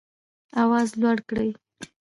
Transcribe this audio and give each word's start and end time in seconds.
آواز 0.61 0.87
لوړ 1.01 1.17
کړئ 1.29 1.49